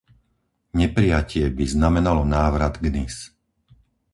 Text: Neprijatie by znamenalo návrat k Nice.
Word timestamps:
Neprijatie 0.79 1.45
by 1.57 1.61
znamenalo 1.75 2.23
návrat 2.37 2.73
k 2.81 2.85
Nice. 2.95 3.21